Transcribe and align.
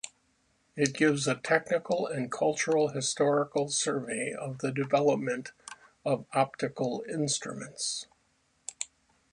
It 0.75 0.95
gives 0.95 1.27
a 1.27 1.35
technical 1.35 2.07
and 2.07 2.31
cultural-historical 2.31 3.69
survey 3.69 4.33
of 4.33 4.57
the 4.57 4.71
development 4.71 5.51
of 6.03 6.25
optical 6.33 7.05
instruments. 7.07 8.07